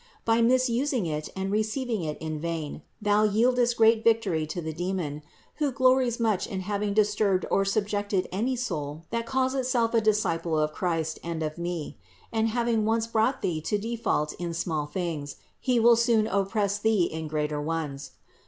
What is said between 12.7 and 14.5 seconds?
once brought thee to default